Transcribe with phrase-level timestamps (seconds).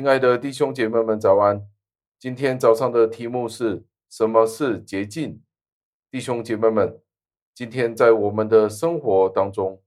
[0.00, 1.68] 亲爱的弟兄姐妹们，早安！
[2.18, 5.42] 今天早上的题目是什么是洁净？
[6.10, 7.02] 弟兄姐妹们，
[7.54, 9.82] 今天在我们的生活当中，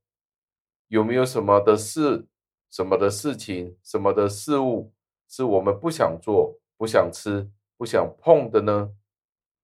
[0.88, 2.28] 有没有什么的事、
[2.70, 4.94] 什么的事情、什么的事物，
[5.28, 8.92] 是我们不想做、不想吃、不想碰的呢？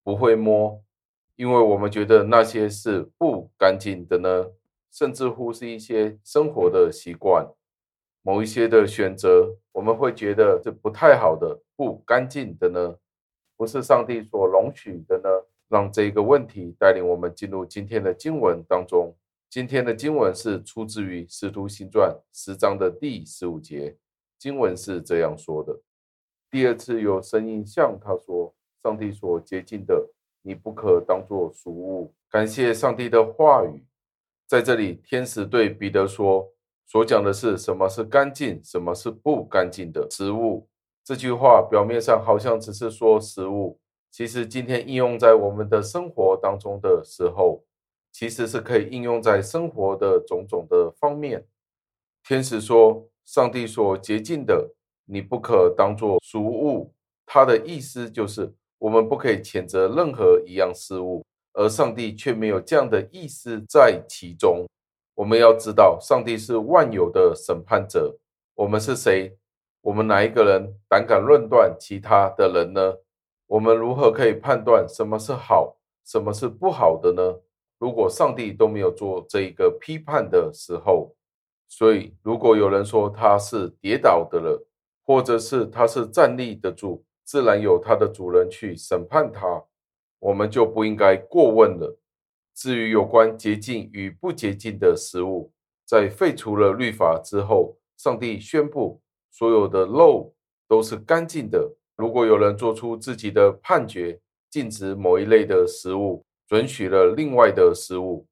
[0.02, 0.83] 不会摸，
[1.35, 4.47] 因为我们觉得那些是不干净的呢？
[4.89, 7.53] 甚至乎是一些生活的习惯。
[8.21, 12.97] 某一些的选择，我们会觉得是不太好的、不干净的呢？
[13.55, 15.29] 不是上帝所容许的呢？
[15.69, 19.15] 让这个问题带领我们进入今天的经文当中。
[19.49, 23.95] 今天的经文是出自于《使徒行传》十章的第十五节，
[24.38, 25.80] 经文是这样说的
[26.52, 30.09] ：“第二次有声音向他说，上帝所洁净的，
[30.41, 33.85] 你不可当作俗物。”感谢上帝的话语，
[34.45, 36.52] 在这里，天使对彼得说。
[36.91, 40.67] 所讲的是什么是干净，什么是不干净的食物。
[41.03, 47.63] 这句话表面上好像只是说食物，其实今天应用在我们的生活当中的时候，
[48.11, 51.45] 其实是可以应用在生活的种种的方面。
[52.23, 54.73] 天使说：“上帝所洁净的，
[55.05, 56.91] 你不可当作俗物。”
[57.27, 61.23] 他的意思就是，我们不可以谴责任何一样事物，
[61.53, 64.65] 而上帝却没有这样的意思在其中。
[65.20, 68.17] 我们要知道，上帝是万有的审判者。
[68.56, 69.38] 我们是谁？
[69.81, 73.00] 我们哪一个人胆敢论断其他的人呢？
[73.45, 75.75] 我们如何可以判断什么是好，
[76.06, 77.42] 什么是不好的呢？
[77.80, 81.14] 如果上帝都没有做这一个批判的时候，
[81.67, 84.66] 所以如果有人说他是跌倒的了，
[85.06, 89.66] 或者是他是站立得住，自然有他的主人去审判他，
[90.19, 91.98] 我们就不应该过问了。
[92.59, 95.50] 至于有关洁净与不洁净的食物，
[95.86, 100.36] 在废除了律法之后，上帝宣布所有的肉
[100.68, 101.78] 都是干净的。
[101.96, 108.28] 如果有人做出自己的判决，禁止某一类的食物，准许了另外的食物，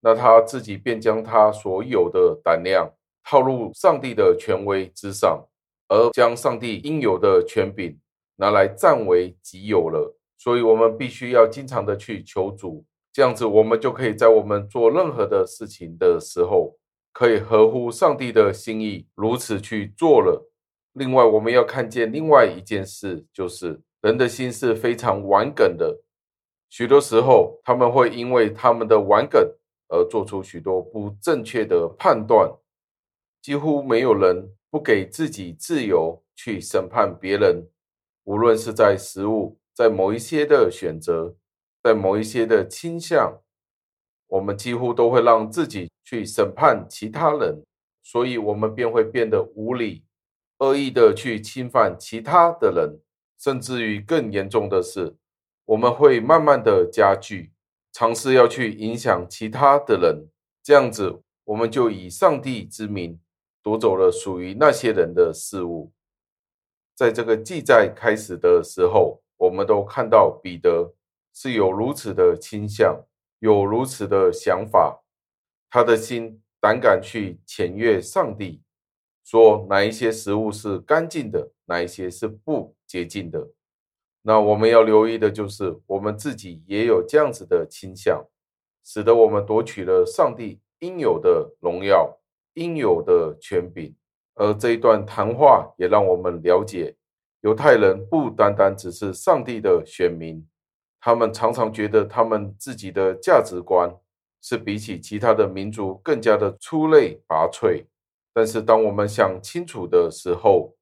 [0.00, 2.92] 那他自己便将他所有的胆量
[3.24, 5.42] 套入上帝的权威之上，
[5.88, 7.98] 而将上帝应有的权柄
[8.36, 10.14] 拿来占为己有了。
[10.36, 12.84] 所以，我们必须要经常的去求主。
[13.18, 16.78] 这样子，我们就可以在我们做任何的事情的时候，
[17.12, 20.48] 可以合乎上帝的心意，如此去做了。
[20.92, 26.00] 另外，我们要看见另外一件事，就是人的心是非常顽梗的。
[26.70, 29.52] 许多时候，他们会因为他们的顽梗
[29.88, 32.48] 而做出许多不正确的判断。
[33.42, 37.66] 几乎没有人不给自己自由去审判别人，
[38.22, 41.34] 无论是在食物，在某一些的选择。
[41.88, 43.40] 在某一些的倾向，
[44.26, 47.64] 我们几乎都会让自己去审判其他人，
[48.02, 50.04] 所以我们便会变得无理、
[50.58, 53.00] 恶意的去侵犯其他的人，
[53.38, 55.16] 甚至于更严重的是，
[55.64, 57.52] 我们会慢慢的加剧，
[57.90, 60.28] 尝试要去影响其他的人，
[60.62, 63.18] 这样子我们就以上帝之名
[63.62, 65.90] 夺走了属于那些人的事物。
[66.94, 70.92] 在这个记载开始的时候，我们都看到彼得。
[71.40, 73.00] 是有如此的倾向，
[73.38, 75.04] 有如此的想法，
[75.70, 78.60] 他的心胆敢去僭越上帝，
[79.24, 83.52] 说哪一些食物是干净的，哪一些是不洁净的。
[84.22, 88.26] 那我们要留意的就是，我们自己也有这样子的倾向，
[88.84, 92.18] 使得我们夺取了上帝应有的荣耀、
[92.54, 93.94] 应有的权柄。
[94.34, 96.96] 而这一段谈话也让我们了解，
[97.42, 100.44] 犹太人不单单只是上帝的选民。
[101.08, 103.90] 他们常常觉得他们自己的价值观
[104.42, 107.86] 是比起其他的民族更加的出类拔萃，
[108.34, 110.76] 但是当我们想清楚的时候，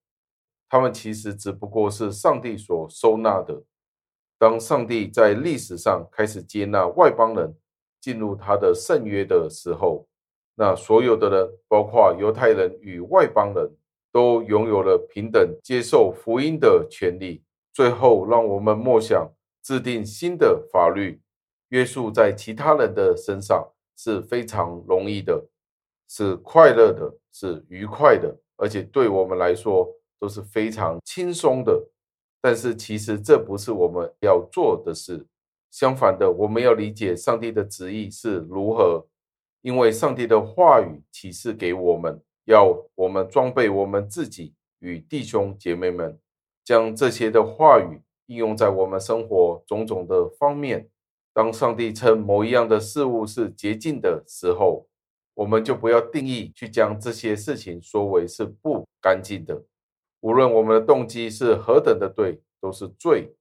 [0.69, 3.63] 他们其实只不过是上帝所收纳的。
[4.37, 7.55] 当上帝在历史上开始接纳外邦人
[8.01, 10.09] 进入他的圣约的时候，
[10.57, 13.71] 那所有的人，包括犹太人与外邦人
[14.11, 17.45] 都拥有了平等接受福音的权利。
[17.73, 19.31] 最后，让我们默想。
[19.67, 21.21] 制定新的法律，
[21.71, 25.45] 约束在其他人的身上是非常容易的，
[26.09, 31.89] 是快乐的，是愉快的，而且对我们来说都是非常轻松的。
[32.41, 35.27] 但是其实这不是我们要做的事，
[35.73, 39.05] 相反的，我们要理解上帝的旨意是如何，
[39.63, 46.17] 因为上帝的话语启示给我们，要我们装备我们自己与弟兄姐妹们，
[46.65, 48.01] 将这些的话语。
[48.27, 50.89] 应用在我们生活种种的方面。
[51.33, 54.89] 当上帝称某一样的事物是洁净的时候，
[55.35, 59.63] 我们就不要定义去将这些事情说为是不干净的。
[60.21, 63.35] 无论我们的动机是何等的对，都是罪。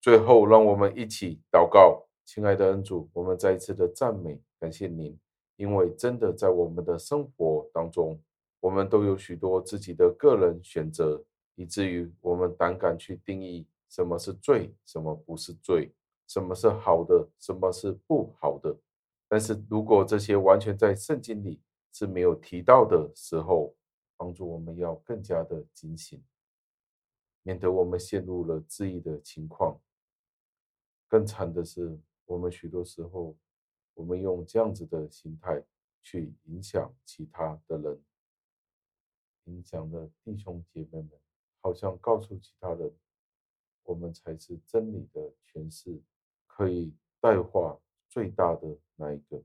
[0.00, 5.18] 最后，让我们一起祷告，亲爱的恩主，我们再一次的赞美，感谢您，
[5.56, 8.20] 因为真的在我们的生活当中，
[8.60, 11.24] 我们都有许多自己的个人选择，
[11.56, 15.94] 以至于我们胆敢去定义什么是罪，什么不是罪，
[16.26, 18.76] 什么是好的，什么是不好的。
[19.28, 21.62] 但是如果这些完全在圣经里
[21.92, 23.74] 是没有提到的时候，
[24.16, 26.24] 帮助我们要更加的警醒，
[27.42, 29.80] 免得我们陷入了质疑的情况。
[31.06, 33.36] 更惨的是，我们许多时候，
[33.94, 35.64] 我们用这样子的心态
[36.02, 38.02] 去影响其他的人，
[39.44, 41.10] 影响了弟兄姐妹们，
[41.62, 42.94] 好像告诉其他人，
[43.88, 45.98] 我们才是真理的诠释，
[46.46, 49.42] 可以代化最大的那一个。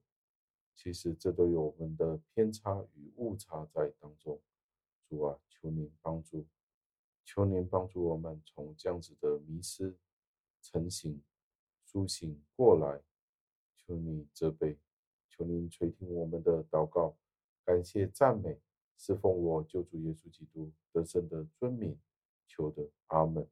[0.76, 4.42] 其实这都有我们的偏差与误差在当中。
[5.08, 6.46] 主啊，求您帮助，
[7.24, 9.98] 求您帮助我们从这样子的迷失
[10.62, 11.24] 成型。
[11.86, 13.02] 苏醒过来，
[13.78, 14.78] 求你责备，
[15.30, 17.16] 求您垂听我们的祷告，
[17.64, 18.60] 感谢赞美，
[18.98, 21.98] 是奉我救主耶稣基督得胜的尊名
[22.46, 23.48] 求的，阿门。